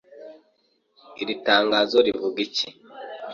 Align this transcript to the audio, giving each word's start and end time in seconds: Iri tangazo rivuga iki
Iri 1.21 1.35
tangazo 1.47 1.97
rivuga 2.07 2.37
iki 2.47 2.67